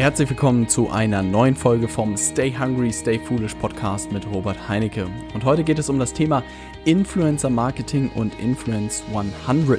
[0.00, 5.06] Herzlich willkommen zu einer neuen Folge vom Stay Hungry, Stay Foolish Podcast mit Robert Heinecke.
[5.34, 6.42] Und heute geht es um das Thema
[6.86, 9.78] Influencer Marketing und Influence 100.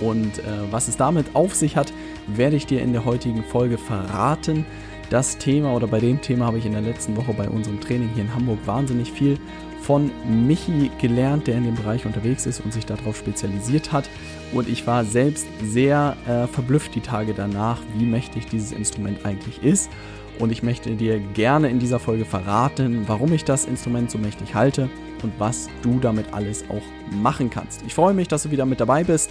[0.00, 1.92] Und äh, was es damit auf sich hat,
[2.28, 4.64] werde ich dir in der heutigen Folge verraten.
[5.10, 8.10] Das Thema oder bei dem Thema habe ich in der letzten Woche bei unserem Training
[8.14, 9.36] hier in Hamburg wahnsinnig viel
[9.80, 10.12] von
[10.46, 14.08] Michi gelernt, der in dem Bereich unterwegs ist und sich darauf spezialisiert hat.
[14.52, 19.62] Und ich war selbst sehr äh, verblüfft die Tage danach, wie mächtig dieses Instrument eigentlich
[19.62, 19.90] ist.
[20.38, 24.54] Und ich möchte dir gerne in dieser Folge verraten, warum ich das Instrument so mächtig
[24.54, 24.90] halte
[25.22, 27.82] und was du damit alles auch machen kannst.
[27.86, 29.30] Ich freue mich, dass du wieder mit dabei bist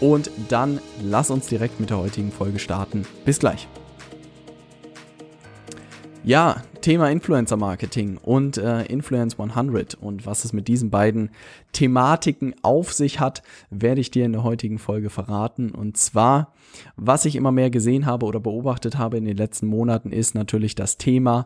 [0.00, 3.06] und dann lass uns direkt mit der heutigen Folge starten.
[3.24, 3.66] Bis gleich.
[6.24, 11.30] Ja, Thema Influencer Marketing und äh, Influence 100 und was es mit diesen beiden
[11.72, 15.72] Thematiken auf sich hat, werde ich dir in der heutigen Folge verraten.
[15.72, 16.54] Und zwar,
[16.94, 20.76] was ich immer mehr gesehen habe oder beobachtet habe in den letzten Monaten, ist natürlich
[20.76, 21.44] das Thema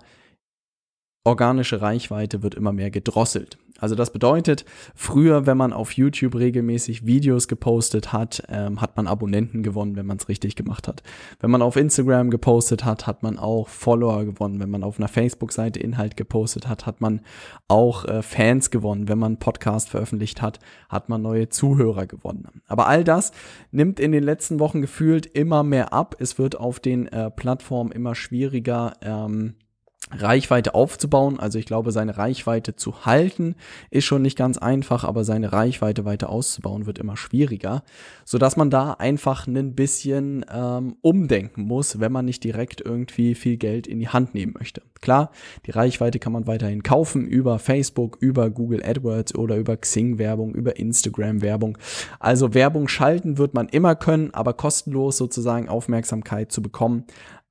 [1.25, 3.59] organische Reichweite wird immer mehr gedrosselt.
[3.79, 9.07] Also das bedeutet, früher, wenn man auf YouTube regelmäßig Videos gepostet hat, ähm, hat man
[9.07, 11.03] Abonnenten gewonnen, wenn man es richtig gemacht hat.
[11.41, 14.61] Wenn man auf Instagram gepostet hat, hat man auch Follower gewonnen.
[14.61, 17.21] Wenn man auf einer Facebook-Seite Inhalt gepostet hat, hat man
[17.69, 19.09] auch äh, Fans gewonnen.
[19.09, 22.63] Wenn man einen Podcast veröffentlicht hat, hat man neue Zuhörer gewonnen.
[22.67, 23.33] Aber all das
[23.71, 26.17] nimmt in den letzten Wochen gefühlt immer mehr ab.
[26.19, 28.95] Es wird auf den äh, Plattformen immer schwieriger.
[29.03, 29.55] Ähm,
[30.13, 31.41] Reichweite aufzubauen.
[31.41, 33.57] Also ich glaube, seine Reichweite zu halten
[33.91, 37.83] ist schon nicht ganz einfach, aber seine Reichweite weiter auszubauen wird immer schwieriger,
[38.25, 43.35] so dass man da einfach ein bisschen ähm, umdenken muss, wenn man nicht direkt irgendwie
[43.35, 44.83] viel Geld in die Hand nehmen möchte.
[45.01, 45.31] Klar,
[45.67, 50.55] die Reichweite kann man weiterhin kaufen über Facebook, über Google AdWords oder über Xing Werbung,
[50.55, 51.79] über Instagram Werbung.
[52.21, 57.05] Also Werbung schalten wird man immer können, aber kostenlos sozusagen Aufmerksamkeit zu bekommen,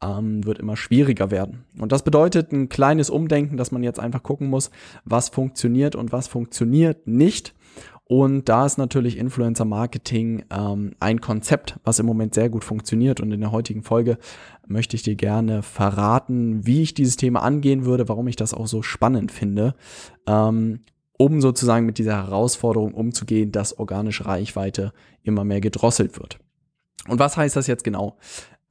[0.03, 1.65] ähm, wird immer schwieriger werden.
[1.79, 4.71] Und das bedeutet ein kleines Umdenken, dass man jetzt einfach gucken muss,
[5.03, 7.53] was funktioniert und was funktioniert nicht.
[8.07, 13.19] Und da ist natürlich Influencer Marketing ähm, ein Konzept, was im Moment sehr gut funktioniert.
[13.19, 14.19] Und in der heutigen Folge
[14.67, 18.67] möchte ich dir gerne verraten, wie ich dieses Thema angehen würde, warum ich das auch
[18.67, 19.73] so spannend finde,
[20.27, 20.81] ähm,
[21.17, 26.37] um sozusagen mit dieser Herausforderung umzugehen, dass organische Reichweite immer mehr gedrosselt wird.
[27.07, 28.17] Und was heißt das jetzt genau?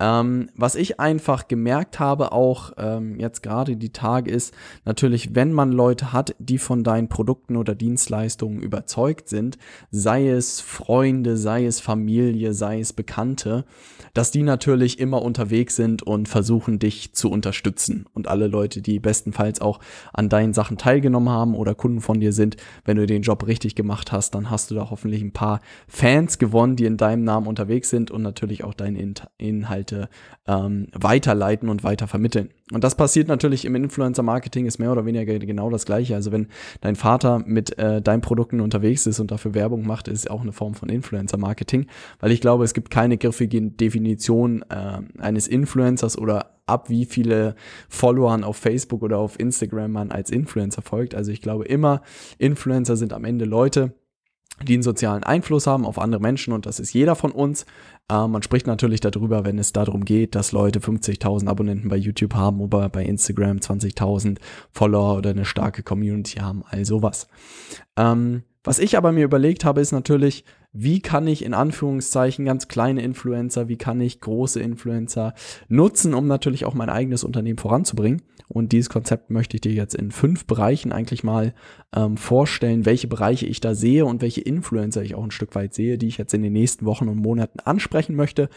[0.01, 4.53] Ähm, was ich einfach gemerkt habe, auch ähm, jetzt gerade die Tage, ist
[4.85, 9.57] natürlich, wenn man Leute hat, die von deinen Produkten oder Dienstleistungen überzeugt sind,
[9.93, 13.65] sei es Freunde, sei es Familie, sei es Bekannte,
[14.15, 18.07] dass die natürlich immer unterwegs sind und versuchen, dich zu unterstützen.
[18.15, 19.79] Und alle Leute, die bestenfalls auch
[20.13, 23.77] an deinen Sachen teilgenommen haben oder Kunden von dir sind, wenn du den Job richtig
[23.77, 27.47] gemacht hast, dann hast du da hoffentlich ein paar Fans gewonnen, die in deinem Namen
[27.47, 30.09] unterwegs sind und natürlich auch deine Inhalte Inhalte
[30.47, 32.07] ähm, weiterleiten und weiter.
[32.73, 36.15] Und das passiert natürlich im Influencer-Marketing, ist mehr oder weniger genau das Gleiche.
[36.15, 36.49] Also wenn
[36.81, 40.53] dein Vater mit äh, deinen Produkten unterwegs ist und dafür Werbung macht, ist auch eine
[40.53, 41.87] Form von Influencer-Marketing,
[42.21, 47.55] weil ich glaube, es gibt keine griffige Definition äh, eines Influencers oder ab, wie viele
[47.89, 51.15] Followern auf Facebook oder auf Instagram man als Influencer folgt.
[51.15, 52.03] Also ich glaube immer,
[52.39, 53.93] Influencer sind am Ende Leute,
[54.63, 57.67] die einen sozialen Einfluss haben auf andere Menschen und das ist jeder von uns.
[58.11, 62.35] Äh, man spricht natürlich darüber, wenn es darum geht, dass Leute 50.000 Abonnenten bei YouTube
[62.35, 64.39] haben oder bei Instagram 20.000
[64.71, 67.29] Follower oder eine starke Community haben, all sowas.
[67.97, 72.67] Ähm, was ich aber mir überlegt habe, ist natürlich, wie kann ich in Anführungszeichen ganz
[72.67, 75.35] kleine Influencer, wie kann ich große Influencer
[75.69, 78.23] nutzen, um natürlich auch mein eigenes Unternehmen voranzubringen.
[78.49, 81.55] Und dieses Konzept möchte ich dir jetzt in fünf Bereichen eigentlich mal
[81.95, 85.75] ähm, vorstellen, welche Bereiche ich da sehe und welche Influencer ich auch ein Stück weit
[85.75, 88.49] sehe, die ich jetzt in den nächsten Wochen und Monaten ansprechen möchte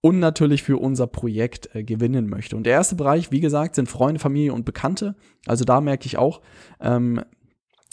[0.00, 2.56] und natürlich für unser Projekt äh, gewinnen möchte.
[2.56, 5.14] Und der erste Bereich, wie gesagt, sind Freunde, Familie und Bekannte.
[5.46, 6.40] Also da merke ich auch,
[6.80, 7.20] ähm,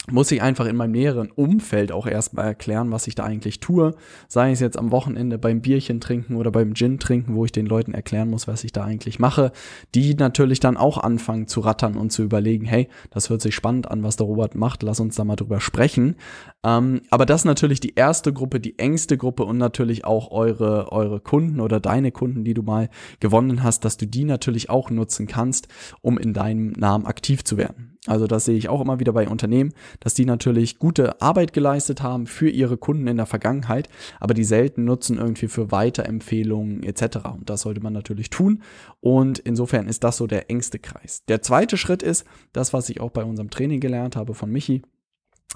[0.08, 3.94] muss ich einfach in meinem näheren Umfeld auch erstmal erklären, was ich da eigentlich tue.
[4.28, 7.66] Sei es jetzt am Wochenende beim Bierchen trinken oder beim Gin trinken, wo ich den
[7.66, 9.52] Leuten erklären muss, was ich da eigentlich mache.
[9.94, 13.90] Die natürlich dann auch anfangen zu rattern und zu überlegen, hey, das hört sich spannend
[13.90, 16.16] an, was der Robert macht, lass uns da mal drüber sprechen.
[16.62, 20.92] Ähm, aber das ist natürlich die erste Gruppe, die engste Gruppe und natürlich auch eure,
[20.92, 24.90] eure Kunden oder deine Kunden, die du mal gewonnen hast, dass du die natürlich auch
[24.90, 25.68] nutzen kannst,
[26.02, 27.96] um in deinem Namen aktiv zu werden.
[28.06, 32.02] Also das sehe ich auch immer wieder bei Unternehmen, dass die natürlich gute Arbeit geleistet
[32.02, 33.88] haben für ihre Kunden in der Vergangenheit,
[34.20, 37.18] aber die selten nutzen irgendwie für Weiterempfehlungen etc.
[37.34, 38.62] Und das sollte man natürlich tun.
[39.00, 41.24] Und insofern ist das so der engste Kreis.
[41.28, 44.82] Der zweite Schritt ist das, was ich auch bei unserem Training gelernt habe von Michi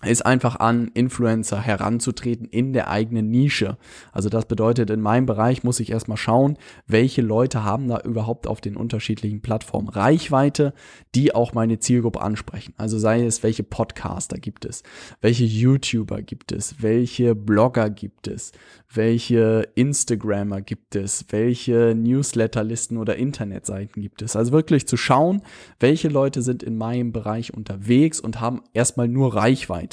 [0.02, 3.79] ist einfach an Influencer heranzutreten in der eigenen Nische.
[4.12, 8.46] Also das bedeutet, in meinem Bereich muss ich erstmal schauen, welche Leute haben da überhaupt
[8.46, 10.75] auf den unterschiedlichen Plattformen Reichweite,
[11.14, 12.75] die auch meine Zielgruppe ansprechen.
[12.76, 14.82] Also sei es, welche Podcaster gibt es,
[15.20, 18.52] welche YouTuber gibt es, welche Blogger gibt es,
[18.93, 24.37] welche Instagrammer gibt es, welche Newsletterlisten oder Internetseiten gibt es.
[24.37, 25.43] Also wirklich zu schauen,
[25.81, 29.83] welche Leute sind in meinem Bereich unterwegs und haben erstmal nur Reichweite.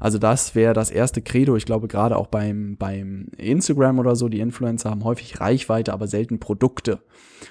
[0.00, 1.56] Also das wäre das erste Credo.
[1.56, 6.06] Ich glaube gerade auch beim, beim Instagram oder so, die Influencer haben häufig Reichweite, aber
[6.06, 7.00] selten Produkte.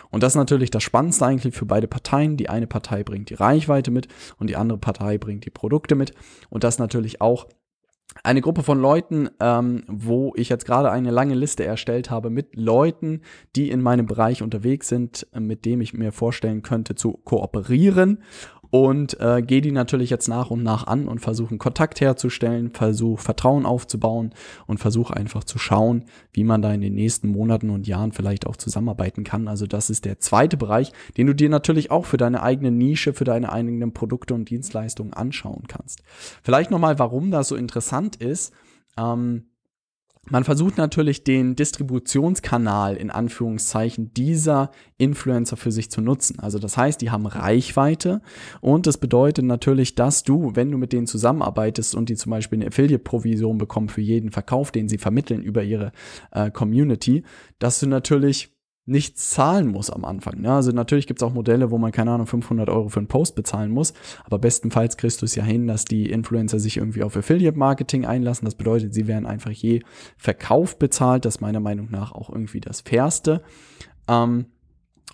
[0.10, 2.38] Und das ist natürlich das Spannendste eigentlich für beide Parteien.
[2.38, 4.07] Die eine Partei bringt die Reichweite mit
[4.38, 6.13] und die andere Partei bringt die Produkte mit.
[6.50, 7.48] Und das natürlich auch
[8.24, 12.56] eine Gruppe von Leuten, ähm, wo ich jetzt gerade eine lange Liste erstellt habe mit
[12.56, 13.21] Leuten,
[13.56, 18.24] die in meinem Bereich unterwegs sind, mit dem ich mir vorstellen könnte zu kooperieren
[18.75, 23.24] und äh, gehe die natürlich jetzt nach und nach an und versuche Kontakt herzustellen, versuche
[23.24, 24.33] Vertrauen aufzubauen
[24.68, 28.45] und versuche einfach zu schauen, wie man da in den nächsten Monaten und Jahren vielleicht
[28.45, 29.48] auch zusammenarbeiten kann.
[29.48, 33.13] Also das ist der zweite Bereich, den du dir natürlich auch für deine eigene Nische,
[33.13, 36.04] für deine eigenen Produkte und Dienstleistungen anschauen kannst.
[36.44, 38.51] Vielleicht nochmal, warum das so interessant ist.
[38.98, 39.45] Ähm,
[40.30, 46.39] man versucht natürlich den Distributionskanal in Anführungszeichen dieser Influencer für sich zu nutzen.
[46.39, 48.22] Also das heißt, die haben Reichweite
[48.62, 52.57] und das bedeutet natürlich, dass du, wenn du mit denen zusammenarbeitest und die zum Beispiel
[52.57, 55.92] eine Affiliate-Provision bekommen für jeden Verkauf, den sie vermitteln über ihre
[56.31, 57.24] äh, Community,
[57.60, 58.55] dass du natürlich
[58.86, 60.42] nichts zahlen muss am Anfang.
[60.42, 60.54] Ne?
[60.54, 63.36] Also natürlich gibt es auch Modelle, wo man, keine Ahnung, 500 Euro für einen Post
[63.36, 63.94] bezahlen muss,
[64.24, 68.46] aber bestenfalls kriegst du es ja hin, dass die Influencer sich irgendwie auf Affiliate-Marketing einlassen.
[68.46, 69.82] Das bedeutet, sie werden einfach je
[70.18, 71.26] Verkauf bezahlt.
[71.26, 73.42] Das ist meiner Meinung nach auch irgendwie das Fairste.
[74.08, 74.46] Ähm,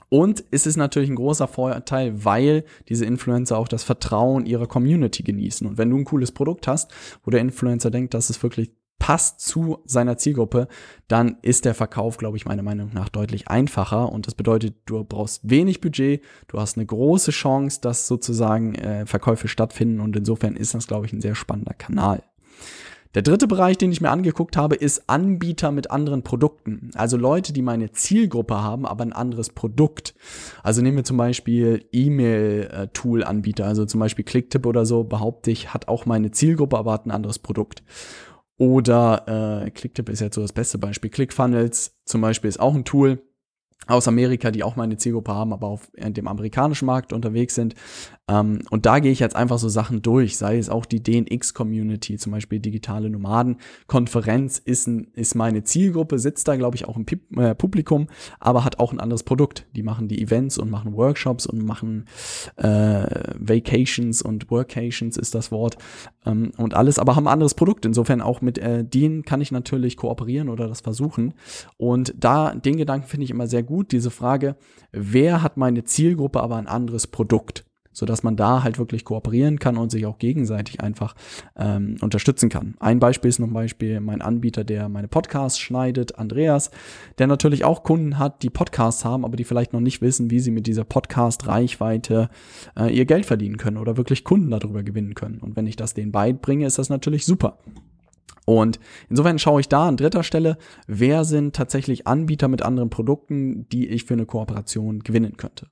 [0.09, 5.23] und es ist natürlich ein großer Vorteil, weil diese Influencer auch das Vertrauen ihrer Community
[5.23, 5.65] genießen.
[5.65, 6.91] Und wenn du ein cooles Produkt hast,
[7.23, 8.71] wo der Influencer denkt, dass es wirklich
[9.01, 10.67] passt zu seiner Zielgruppe,
[11.07, 14.11] dann ist der Verkauf, glaube ich, meiner Meinung nach deutlich einfacher.
[14.11, 19.07] Und das bedeutet, du brauchst wenig Budget, du hast eine große Chance, dass sozusagen äh,
[19.07, 20.01] Verkäufe stattfinden.
[20.01, 22.21] Und insofern ist das, glaube ich, ein sehr spannender Kanal.
[23.15, 26.91] Der dritte Bereich, den ich mir angeguckt habe, ist Anbieter mit anderen Produkten.
[26.93, 30.13] Also Leute, die meine Zielgruppe haben, aber ein anderes Produkt.
[30.61, 35.87] Also nehmen wir zum Beispiel E-Mail-Tool-Anbieter, also zum Beispiel Clicktip oder so, behaupte ich, hat
[35.87, 37.81] auch meine Zielgruppe, aber hat ein anderes Produkt.
[38.61, 41.09] Oder äh, Clicktip ist jetzt so das beste Beispiel.
[41.09, 43.23] ClickFunnels zum Beispiel ist auch ein Tool,
[43.87, 47.75] aus Amerika, die auch meine Zielgruppe haben, aber auf dem amerikanischen Markt unterwegs sind.
[48.27, 52.17] Ähm, und da gehe ich jetzt einfach so Sachen durch, sei es auch die DNX-Community,
[52.17, 53.57] zum Beispiel digitale Nomaden.
[53.87, 58.07] Konferenz ist, ist meine Zielgruppe, sitzt da, glaube ich, auch im Pip äh, Publikum,
[58.39, 59.65] aber hat auch ein anderes Produkt.
[59.75, 62.05] Die machen die Events und machen Workshops und machen
[62.57, 63.05] äh,
[63.39, 65.77] Vacations und Workations ist das Wort
[66.25, 67.85] ähm, und alles, aber haben ein anderes Produkt.
[67.85, 71.33] Insofern auch mit äh, denen kann ich natürlich kooperieren oder das versuchen.
[71.77, 74.57] Und da, den Gedanken finde ich immer sehr gut gut, diese Frage,
[74.91, 77.65] wer hat meine Zielgruppe aber ein anderes Produkt?
[77.91, 81.15] so dass man da halt wirklich kooperieren kann und sich auch gegenseitig einfach
[81.57, 82.75] ähm, unterstützen kann.
[82.79, 86.71] Ein Beispiel ist zum Beispiel mein Anbieter, der meine Podcasts schneidet, Andreas,
[87.17, 90.39] der natürlich auch Kunden hat, die Podcasts haben, aber die vielleicht noch nicht wissen, wie
[90.39, 92.29] sie mit dieser Podcast-Reichweite
[92.77, 95.39] äh, ihr Geld verdienen können oder wirklich Kunden darüber gewinnen können.
[95.39, 97.57] Und wenn ich das denen beibringe, ist das natürlich super.
[98.59, 103.67] Und insofern schaue ich da an dritter Stelle, wer sind tatsächlich Anbieter mit anderen Produkten,
[103.69, 105.67] die ich für eine Kooperation gewinnen könnte.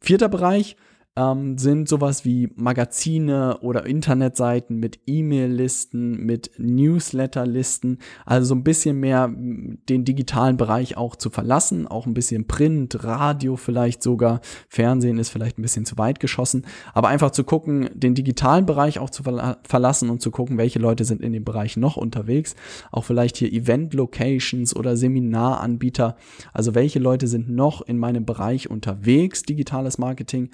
[0.00, 0.76] Vierter Bereich,
[1.16, 9.00] ähm, sind sowas wie Magazine oder Internetseiten mit E-Mail-Listen, mit Newsletter-Listen, also so ein bisschen
[9.00, 15.18] mehr den digitalen Bereich auch zu verlassen, auch ein bisschen Print, Radio vielleicht sogar, Fernsehen
[15.18, 16.64] ist vielleicht ein bisschen zu weit geschossen,
[16.94, 20.78] aber einfach zu gucken, den digitalen Bereich auch zu verla verlassen und zu gucken, welche
[20.78, 22.54] Leute sind in dem Bereich noch unterwegs,
[22.92, 26.16] auch vielleicht hier Event-Locations oder Seminaranbieter,
[26.52, 30.50] also welche Leute sind noch in meinem Bereich unterwegs, digitales Marketing,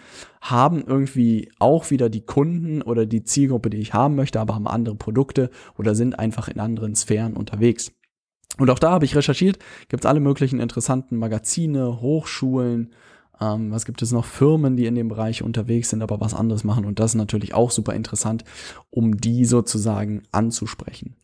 [0.50, 4.68] haben irgendwie auch wieder die Kunden oder die Zielgruppe, die ich haben möchte, aber haben
[4.68, 7.92] andere Produkte oder sind einfach in anderen Sphären unterwegs.
[8.58, 12.92] Und auch da habe ich recherchiert, gibt es alle möglichen interessanten Magazine, Hochschulen,
[13.40, 16.64] ähm, was gibt es noch, Firmen, die in dem Bereich unterwegs sind, aber was anderes
[16.64, 16.84] machen.
[16.84, 18.44] Und das ist natürlich auch super interessant,
[18.90, 21.16] um die sozusagen anzusprechen.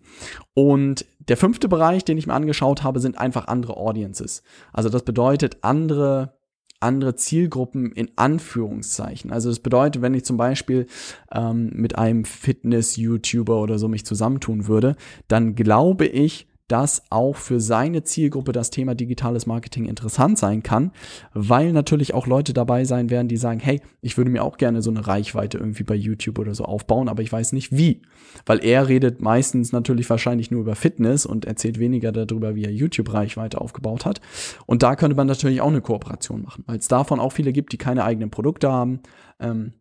[0.53, 4.43] Und der fünfte Bereich, den ich mir angeschaut habe, sind einfach andere Audiences.
[4.73, 6.35] Also das bedeutet andere
[6.83, 9.33] andere Zielgruppen in Anführungszeichen.
[9.33, 10.87] Also das bedeutet, wenn ich zum Beispiel
[11.33, 14.97] ähm, mit einem Fitness-YouTuber oder so mich zusammentun würde,
[15.29, 20.91] dann glaube ich, dass auch für seine Zielgruppe das Thema digitales Marketing interessant sein kann,
[21.35, 24.81] weil natürlich auch Leute dabei sein werden, die sagen, hey, ich würde mir auch gerne
[24.81, 28.01] so eine Reichweite irgendwie bei YouTube oder so aufbauen, aber ich weiß nicht wie.
[28.47, 32.73] Weil er redet meistens natürlich wahrscheinlich nur über Fitness und erzählt weniger darüber, wie er
[32.73, 34.23] YouTube-Reichweite aufgebaut hat.
[34.65, 37.75] Und da könnte man natürlich auch eine Kooperation machen, weil es davon auch viele gibt,
[37.75, 39.01] die keine eigenen Produkte haben.
[39.41, 39.75] Ähm,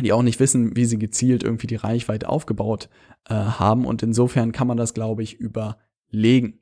[0.00, 2.88] die auch nicht wissen, wie sie gezielt irgendwie die Reichweite aufgebaut
[3.28, 3.84] äh, haben.
[3.84, 5.38] Und insofern kann man das, glaube ich,
[6.12, 6.58] überlegen.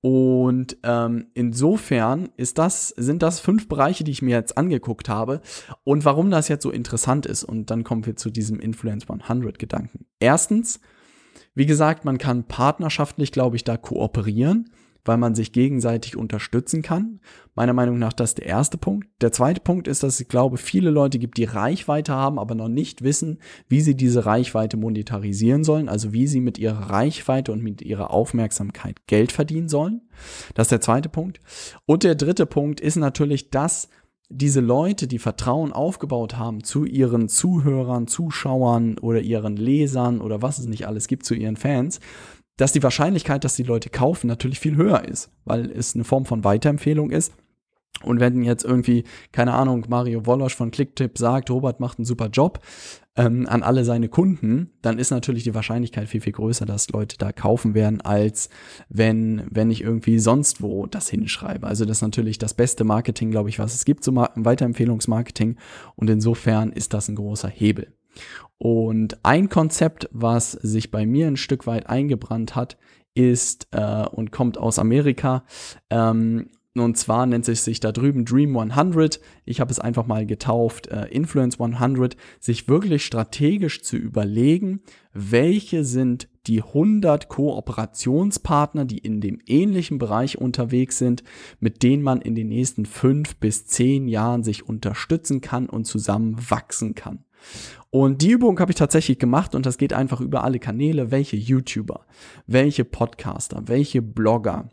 [0.00, 5.40] Und ähm, insofern ist das, sind das fünf Bereiche, die ich mir jetzt angeguckt habe.
[5.82, 7.42] Und warum das jetzt so interessant ist.
[7.42, 10.04] Und dann kommen wir zu diesem Influence 100 Gedanken.
[10.20, 10.80] Erstens,
[11.54, 14.70] wie gesagt, man kann partnerschaftlich, glaube ich, da kooperieren
[15.04, 17.20] weil man sich gegenseitig unterstützen kann.
[17.54, 19.08] Meiner Meinung nach das ist der erste Punkt.
[19.20, 22.68] Der zweite Punkt ist, dass ich glaube, viele Leute gibt, die Reichweite haben, aber noch
[22.68, 27.62] nicht wissen, wie sie diese Reichweite monetarisieren sollen, also wie sie mit ihrer Reichweite und
[27.62, 30.02] mit ihrer Aufmerksamkeit Geld verdienen sollen.
[30.54, 31.40] Das ist der zweite Punkt.
[31.86, 33.88] Und der dritte Punkt ist natürlich, dass
[34.30, 40.58] diese Leute, die Vertrauen aufgebaut haben zu ihren Zuhörern, Zuschauern oder ihren Lesern oder was
[40.58, 42.00] es nicht alles gibt, zu ihren Fans,
[42.56, 46.24] dass die Wahrscheinlichkeit, dass die Leute kaufen, natürlich viel höher ist, weil es eine Form
[46.24, 47.32] von Weiterempfehlung ist.
[48.02, 52.28] Und wenn jetzt irgendwie, keine Ahnung, Mario Wolosch von Clicktip sagt, Robert macht einen super
[52.28, 52.58] Job
[53.16, 57.16] ähm, an alle seine Kunden, dann ist natürlich die Wahrscheinlichkeit viel, viel größer, dass Leute
[57.16, 58.50] da kaufen werden, als
[58.88, 61.66] wenn, wenn ich irgendwie sonst wo das hinschreibe.
[61.66, 65.56] Also das ist natürlich das beste Marketing, glaube ich, was es gibt, so Weiterempfehlungsmarketing.
[65.96, 67.94] Und insofern ist das ein großer Hebel.
[68.58, 72.76] Und ein Konzept, was sich bei mir ein Stück weit eingebrannt hat,
[73.14, 75.44] ist äh, und kommt aus Amerika.
[75.90, 79.20] Ähm, und zwar nennt es sich da drüben Dream 100.
[79.44, 84.80] Ich habe es einfach mal getauft, äh, Influence 100, sich wirklich strategisch zu überlegen,
[85.12, 91.22] welche sind die 100 Kooperationspartner, die in dem ähnlichen Bereich unterwegs sind,
[91.60, 96.36] mit denen man in den nächsten fünf bis zehn Jahren sich unterstützen kann und zusammen
[96.50, 97.24] wachsen kann.
[97.94, 101.36] Und die Übung habe ich tatsächlich gemacht und das geht einfach über alle Kanäle, welche
[101.36, 102.04] YouTuber,
[102.48, 104.68] welche Podcaster, welche Blogger,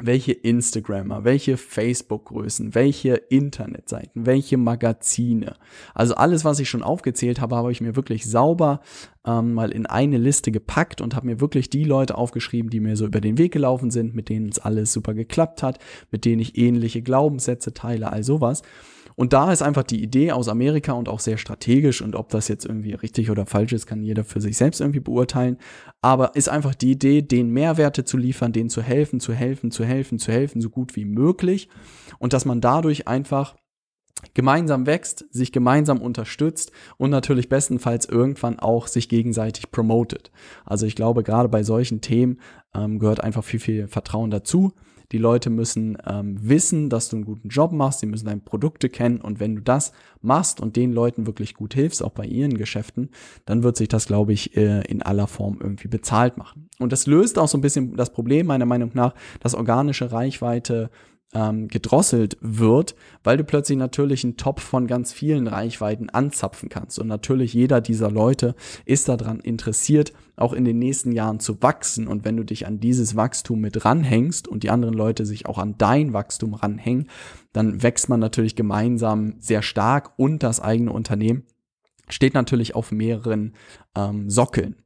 [0.00, 5.56] welche Instagrammer, welche Facebook-Größen, welche Internetseiten, welche Magazine.
[5.92, 8.80] Also alles, was ich schon aufgezählt habe, habe ich mir wirklich sauber
[9.26, 12.96] ähm, mal in eine Liste gepackt und habe mir wirklich die Leute aufgeschrieben, die mir
[12.96, 15.80] so über den Weg gelaufen sind, mit denen es alles super geklappt hat,
[16.10, 18.62] mit denen ich ähnliche Glaubenssätze teile, all sowas.
[19.16, 22.48] Und da ist einfach die Idee aus Amerika und auch sehr strategisch und ob das
[22.48, 25.58] jetzt irgendwie richtig oder falsch ist, kann jeder für sich selbst irgendwie beurteilen.
[26.02, 29.84] Aber ist einfach die Idee, den Mehrwerte zu liefern, denen zu helfen, zu helfen, zu
[29.84, 31.68] helfen, zu helfen, so gut wie möglich.
[32.18, 33.56] Und dass man dadurch einfach
[34.32, 40.30] gemeinsam wächst, sich gemeinsam unterstützt und natürlich bestenfalls irgendwann auch sich gegenseitig promotet.
[40.64, 42.40] Also ich glaube, gerade bei solchen Themen
[42.74, 44.72] ähm, gehört einfach viel, viel Vertrauen dazu.
[45.14, 48.88] Die Leute müssen ähm, wissen, dass du einen guten Job machst, sie müssen deine Produkte
[48.88, 49.92] kennen und wenn du das
[50.22, 53.10] machst und den Leuten wirklich gut hilfst, auch bei ihren Geschäften,
[53.46, 56.68] dann wird sich das, glaube ich, äh, in aller Form irgendwie bezahlt machen.
[56.80, 60.90] Und das löst auch so ein bisschen das Problem, meiner Meinung nach, dass organische Reichweite
[61.34, 66.98] ähm, gedrosselt wird, weil du plötzlich natürlich einen Topf von ganz vielen Reichweiten anzapfen kannst.
[66.98, 72.06] Und natürlich jeder dieser Leute ist daran interessiert, auch in den nächsten Jahren zu wachsen.
[72.06, 75.58] Und wenn du dich an dieses Wachstum mit ranhängst und die anderen Leute sich auch
[75.58, 77.08] an dein Wachstum ranhängen,
[77.52, 81.44] dann wächst man natürlich gemeinsam sehr stark und das eigene Unternehmen
[82.08, 83.54] steht natürlich auf mehreren
[83.96, 84.76] ähm, Sockeln.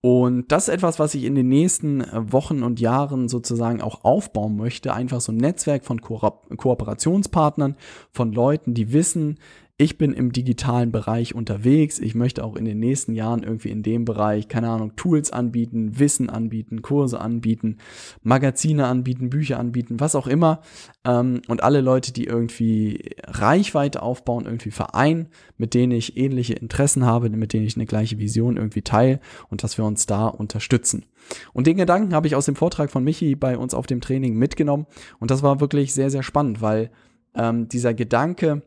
[0.00, 4.04] Und das ist etwas, was ich in den nächsten äh, Wochen und Jahren sozusagen auch
[4.04, 4.94] aufbauen möchte.
[4.94, 6.18] Einfach so ein Netzwerk von Ko
[6.56, 7.76] Kooperationspartnern,
[8.12, 9.38] von Leuten, die wissen,
[9.80, 12.00] ich bin im digitalen Bereich unterwegs.
[12.00, 16.00] Ich möchte auch in den nächsten Jahren irgendwie in dem Bereich, keine Ahnung, Tools anbieten,
[16.00, 17.76] Wissen anbieten, Kurse anbieten,
[18.24, 20.62] Magazine anbieten, Bücher anbieten, was auch immer.
[21.04, 27.06] Ähm, und alle Leute, die irgendwie Reichweite aufbauen, irgendwie vereinen, mit denen ich ähnliche Interessen
[27.06, 31.06] habe, mit denen ich eine gleiche Vision irgendwie teile und dass wir uns da unterstützen.
[31.52, 34.34] Und den Gedanken habe ich aus dem Vortrag von Michi bei uns auf dem Training
[34.34, 34.86] mitgenommen.
[35.20, 36.90] Und das war wirklich sehr, sehr spannend, weil
[37.36, 38.62] ähm, dieser Gedanke,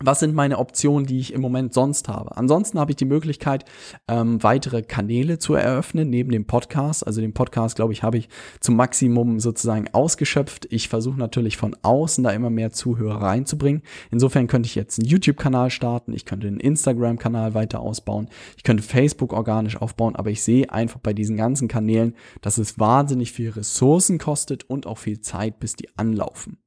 [0.00, 2.36] was sind meine Optionen, die ich im Moment sonst habe?
[2.36, 3.64] Ansonsten habe ich die Möglichkeit,
[4.06, 7.06] ähm, weitere Kanäle zu eröffnen neben dem Podcast.
[7.06, 8.28] Also den Podcast, glaube ich, habe ich
[8.60, 10.66] zum Maximum sozusagen ausgeschöpft.
[10.70, 13.82] Ich versuche natürlich von außen da immer mehr Zuhörer reinzubringen.
[14.10, 18.82] Insofern könnte ich jetzt einen YouTube-Kanal starten, ich könnte einen Instagram-Kanal weiter ausbauen, ich könnte
[18.82, 23.50] Facebook organisch aufbauen, aber ich sehe einfach bei diesen ganzen Kanälen, dass es wahnsinnig viel
[23.50, 26.58] Ressourcen kostet und auch viel Zeit, bis die anlaufen.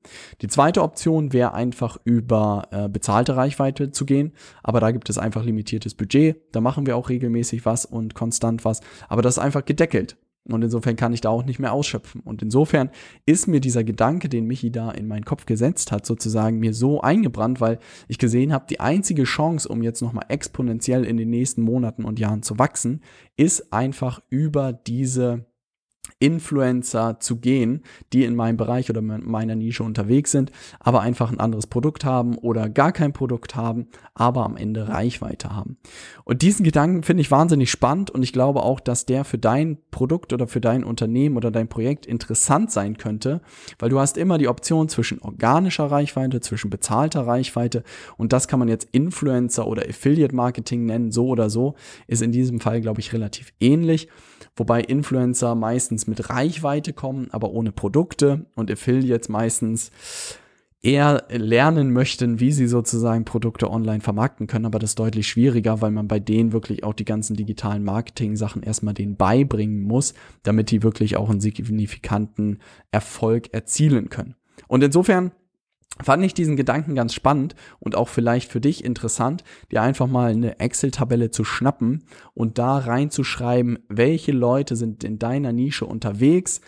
[0.41, 4.31] Die zweite Option wäre einfach über äh, bezahlte bezahlte Reichweite zu gehen.
[4.63, 6.37] Aber da gibt es einfach limitiertes Budget.
[6.51, 8.81] Da machen wir auch regelmäßig was und konstant was.
[9.07, 10.17] Aber das ist einfach gedeckelt.
[10.49, 12.21] Und insofern kann ich da auch nicht mehr ausschöpfen.
[12.21, 12.89] Und insofern
[13.27, 17.01] ist mir dieser Gedanke, den Michi da in meinen Kopf gesetzt hat, sozusagen mir so
[17.01, 21.61] eingebrannt, weil ich gesehen habe, die einzige Chance, um jetzt nochmal exponentiell in den nächsten
[21.61, 23.01] Monaten und Jahren zu wachsen,
[23.37, 25.45] ist einfach über diese
[26.21, 31.39] Influencer zu gehen, die in meinem Bereich oder meiner Nische unterwegs sind, aber einfach ein
[31.39, 35.77] anderes Produkt haben oder gar kein Produkt haben, aber am Ende Reichweite haben.
[36.23, 39.77] Und diesen Gedanken finde ich wahnsinnig spannend und ich glaube auch, dass der für dein
[39.89, 43.41] Produkt oder für dein Unternehmen oder dein Projekt interessant sein könnte,
[43.79, 47.83] weil du hast immer die Option zwischen organischer Reichweite, zwischen bezahlter Reichweite
[48.17, 51.75] und das kann man jetzt Influencer oder Affiliate Marketing nennen, so oder so,
[52.07, 54.07] ist in diesem Fall, glaube ich, relativ ähnlich
[54.55, 59.91] wobei Influencer meistens mit Reichweite kommen, aber ohne Produkte und Affiliates meistens
[60.83, 65.81] eher lernen möchten, wie sie sozusagen Produkte online vermarkten können, aber das ist deutlich schwieriger,
[65.81, 70.71] weil man bei denen wirklich auch die ganzen digitalen Marketing-Sachen erstmal denen beibringen muss, damit
[70.71, 72.59] die wirklich auch einen signifikanten
[72.91, 74.35] Erfolg erzielen können.
[74.67, 75.31] Und insofern
[76.01, 80.31] fand ich diesen Gedanken ganz spannend und auch vielleicht für dich interessant, dir einfach mal
[80.31, 86.61] eine Excel-Tabelle zu schnappen und da reinzuschreiben, welche Leute sind in deiner Nische unterwegs,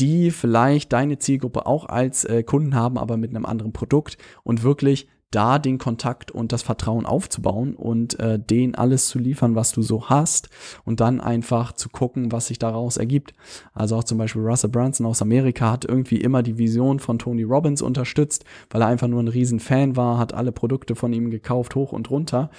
[0.00, 4.62] die vielleicht deine Zielgruppe auch als äh, Kunden haben, aber mit einem anderen Produkt und
[4.62, 9.72] wirklich da den Kontakt und das Vertrauen aufzubauen und äh, denen alles zu liefern, was
[9.72, 10.48] du so hast
[10.84, 13.34] und dann einfach zu gucken, was sich daraus ergibt.
[13.74, 17.42] Also auch zum Beispiel Russell Brunson aus Amerika hat irgendwie immer die Vision von Tony
[17.42, 21.30] Robbins unterstützt, weil er einfach nur ein riesen Fan war, hat alle Produkte von ihm
[21.30, 22.50] gekauft, hoch und runter.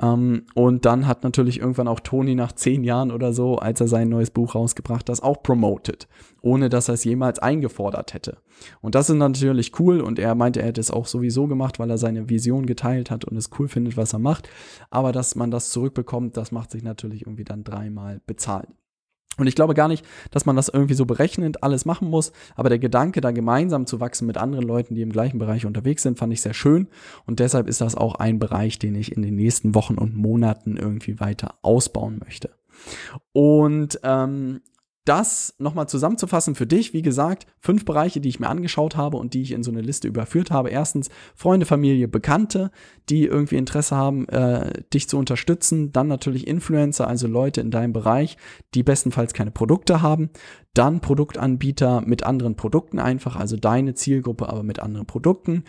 [0.00, 3.88] Ähm, und dann hat natürlich irgendwann auch Tony nach zehn Jahren oder so, als er
[3.88, 6.06] sein neues Buch rausgebracht hat, auch promoted,
[6.42, 8.38] ohne dass er es jemals eingefordert hätte.
[8.82, 11.90] Und das ist natürlich cool und er meinte, er hätte es auch sowieso gemacht, weil
[11.90, 14.48] er seine Vision geteilt hat und es cool findet, was er macht.
[14.90, 18.68] Aber dass man das zurückbekommt, das macht sich natürlich irgendwie dann dreimal bezahlt.
[19.38, 22.68] Und ich glaube gar nicht, dass man das irgendwie so berechnend alles machen muss, aber
[22.68, 26.18] der Gedanke, da gemeinsam zu wachsen mit anderen Leuten, die im gleichen Bereich unterwegs sind,
[26.18, 26.88] fand ich sehr schön.
[27.26, 30.76] Und deshalb ist das auch ein Bereich, den ich in den nächsten Wochen und Monaten
[30.76, 32.50] irgendwie weiter ausbauen möchte.
[33.32, 34.60] Und ähm,
[35.06, 39.34] das nochmal zusammenzufassen für dich, wie gesagt, fünf Bereiche, die ich mir angeschaut habe und
[39.34, 40.70] die ich in so eine Liste überführt habe.
[40.70, 42.70] Erstens Freunde, Familie, Bekannte,
[43.08, 45.92] die irgendwie Interesse haben, äh, dich zu unterstützen.
[45.92, 48.36] Dann natürlich Influencer, also Leute in deinem Bereich,
[48.74, 50.30] die bestenfalls keine Produkte haben.
[50.74, 55.64] Dann Produktanbieter mit anderen Produkten einfach, also deine Zielgruppe, aber mit anderen Produkten.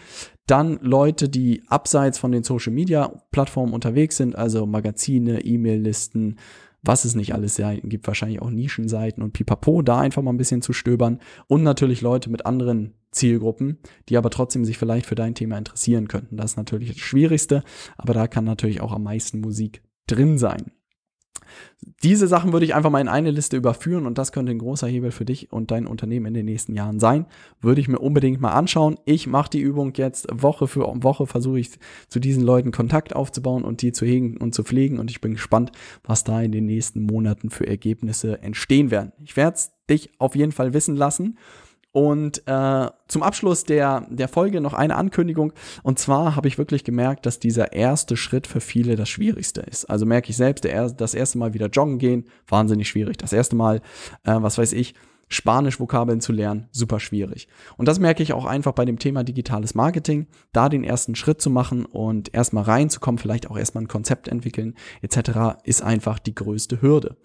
[0.47, 6.37] Dann Leute, die abseits von den Social-Media-Plattformen unterwegs sind, also Magazine, E-Mail-Listen,
[6.87, 10.37] was es nicht alles ja, gibt, wahrscheinlich auch Nischenseiten und pipapo, da einfach mal ein
[10.37, 15.15] bisschen zu stöbern und natürlich Leute mit anderen Zielgruppen, die aber trotzdem sich vielleicht für
[15.15, 16.37] dein Thema interessieren könnten.
[16.37, 17.63] Das ist natürlich das Schwierigste,
[17.97, 20.71] aber da kann natürlich auch am meisten Musik drin sein.
[22.03, 24.87] Diese Sachen würde ich einfach mal in eine Liste überführen und das könnte ein großer
[24.87, 27.25] Hebel für dich und dein Unternehmen in den nächsten Jahren sein.
[27.61, 28.97] Würde ich mir unbedingt mal anschauen.
[29.05, 31.71] Ich mache die Übung jetzt Woche für Woche, versuche ich
[32.09, 35.33] zu diesen Leuten Kontakt aufzubauen und die zu hegen und zu pflegen und ich bin
[35.33, 35.71] gespannt,
[36.03, 39.11] was da in den nächsten Monaten für Ergebnisse entstehen werden.
[39.23, 41.37] Ich werde es dich auf jeden Fall wissen lassen.
[41.97, 45.51] Und äh, zum Abschluss der, der Folge noch eine Ankündigung.
[45.81, 49.85] Und zwar habe ich wirklich gemerkt, dass dieser erste Schritt für viele das Schwierigste ist.
[49.85, 53.17] Also merke ich selbst, der, das erste Mal wieder joggen gehen, wahnsinnig schwierig.
[53.17, 53.77] Das erste Mal,
[54.25, 54.93] äh, was weiß ich,
[55.29, 57.47] Spanisch-Vokabeln zu lernen, super schwierig.
[57.75, 61.41] Und das merke ich auch einfach bei dem Thema digitales Marketing, da den ersten Schritt
[61.41, 66.35] zu machen und erstmal reinzukommen, vielleicht auch erstmal ein Konzept entwickeln, etc., ist einfach die
[66.35, 67.17] größte Hürde.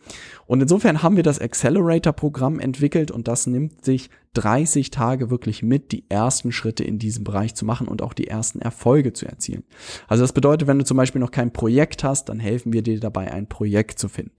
[0.46, 5.92] Und insofern haben wir das Accelerator-Programm entwickelt und das nimmt sich 30 Tage wirklich mit,
[5.92, 9.64] die ersten Schritte in diesem Bereich zu machen und auch die ersten Erfolge zu erzielen.
[10.09, 12.99] Also das bedeutet, wenn du zum Beispiel noch kein Projekt hast, dann helfen wir dir
[12.99, 14.33] dabei, ein Projekt zu finden.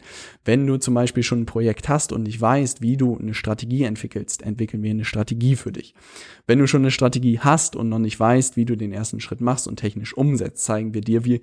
[0.46, 3.84] Wenn du zum Beispiel schon ein Projekt hast und nicht weißt, wie du eine Strategie
[3.84, 5.94] entwickelst, entwickeln wir eine Strategie für dich.
[6.48, 9.42] Wenn du schon eine Strategie hast und noch nicht weißt, wie du den ersten Schritt
[9.42, 11.42] machst und technisch umsetzt, zeigen wir dir, wie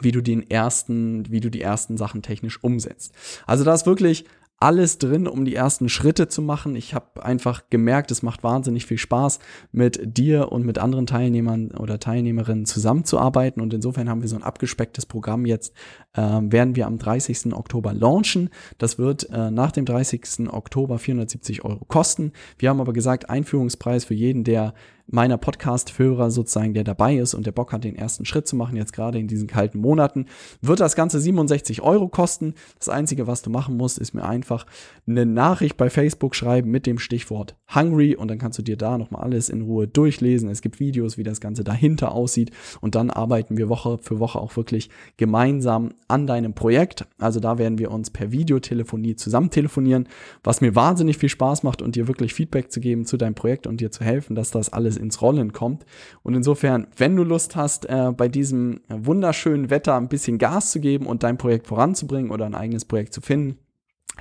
[0.00, 3.12] wie du den ersten, wie du die ersten Sachen technisch umsetzt.
[3.46, 4.24] Also da ist wirklich
[4.60, 6.76] alles drin, um die ersten Schritte zu machen.
[6.76, 9.38] Ich habe einfach gemerkt, es macht wahnsinnig viel Spaß,
[9.72, 13.62] mit dir und mit anderen Teilnehmern oder Teilnehmerinnen zusammenzuarbeiten.
[13.62, 15.74] Und insofern haben wir so ein abgespecktes Programm jetzt,
[16.12, 17.54] äh, werden wir am 30.
[17.54, 18.50] Oktober launchen.
[18.76, 20.50] Das wird äh, nach dem 30.
[20.50, 22.32] Oktober 470 Euro kosten.
[22.58, 24.74] Wir haben aber gesagt, Einführungspreis für jeden, der
[25.10, 28.76] meiner Podcast-Hörer sozusagen, der dabei ist und der Bock hat, den ersten Schritt zu machen,
[28.76, 30.26] jetzt gerade in diesen kalten Monaten,
[30.60, 32.54] wird das Ganze 67 Euro kosten.
[32.78, 34.66] Das Einzige, was du machen musst, ist mir einfach
[35.06, 38.98] eine Nachricht bei Facebook schreiben mit dem Stichwort Hungry und dann kannst du dir da
[38.98, 40.48] nochmal alles in Ruhe durchlesen.
[40.48, 44.38] Es gibt Videos, wie das Ganze dahinter aussieht und dann arbeiten wir Woche für Woche
[44.38, 47.06] auch wirklich gemeinsam an deinem Projekt.
[47.18, 50.08] Also da werden wir uns per Videotelefonie zusammen telefonieren,
[50.42, 53.66] was mir wahnsinnig viel Spaß macht und dir wirklich Feedback zu geben zu deinem Projekt
[53.66, 55.84] und dir zu helfen, dass das alles ins Rollen kommt.
[56.22, 60.80] Und insofern, wenn du Lust hast, äh, bei diesem wunderschönen Wetter ein bisschen Gas zu
[60.80, 63.58] geben und dein Projekt voranzubringen oder ein eigenes Projekt zu finden,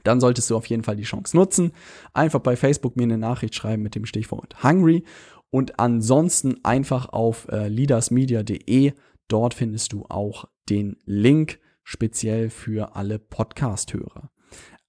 [0.03, 1.71] dann solltest du auf jeden Fall die Chance nutzen.
[2.13, 5.03] Einfach bei Facebook mir eine Nachricht schreiben mit dem Stichwort Hungry
[5.51, 8.93] und ansonsten einfach auf äh, leadersmedia.de.
[9.27, 14.29] Dort findest du auch den Link speziell für alle Podcast-Hörer.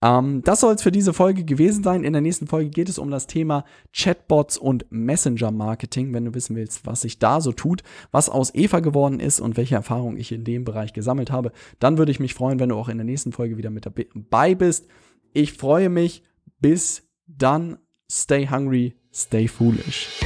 [0.03, 2.05] Ähm, das soll es für diese Folge gewesen sein.
[2.05, 6.15] In der nächsten Folge geht es um das Thema Chatbots und Messenger-Marketing.
[6.15, 9.57] Wenn du wissen willst, was sich da so tut, was aus Eva geworden ist und
[9.57, 12.77] welche Erfahrungen ich in dem Bereich gesammelt habe, dann würde ich mich freuen, wenn du
[12.77, 14.87] auch in der nächsten Folge wieder mit dabei bist.
[15.33, 16.23] Ich freue mich.
[16.61, 17.79] Bis dann.
[18.11, 20.21] Stay hungry, stay foolish.